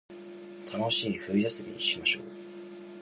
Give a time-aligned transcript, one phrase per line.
[0.73, 2.23] 楽しい冬休みにしましょう